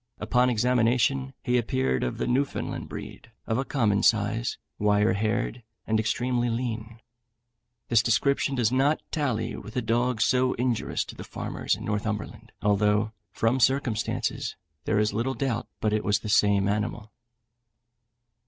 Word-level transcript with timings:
Upon 0.19 0.49
examination, 0.49 1.33
he 1.43 1.59
appeared 1.59 2.03
of 2.03 2.17
the 2.17 2.25
Newfoundland 2.25 2.89
breed, 2.89 3.29
of 3.45 3.59
a 3.59 3.63
common 3.63 4.01
size, 4.01 4.57
wire 4.79 5.13
haired, 5.13 5.61
and 5.85 5.99
extremely 5.99 6.49
lean. 6.49 6.97
This 7.87 8.01
description 8.01 8.55
does 8.55 8.71
not 8.71 9.03
tally 9.11 9.55
with 9.55 9.75
the 9.75 9.81
dog 9.83 10.19
so 10.19 10.53
injurious 10.53 11.05
to 11.05 11.15
the 11.15 11.23
farmers 11.23 11.75
in 11.75 11.85
Northumberland, 11.85 12.51
although, 12.63 13.11
from 13.29 13.59
circumstances, 13.59 14.55
there 14.85 14.97
is 14.97 15.13
little 15.13 15.35
doubt 15.35 15.67
but 15.79 15.93
it 15.93 16.03
was 16.03 16.21
the 16.21 16.29
same 16.29 16.67
animal. 16.67 17.11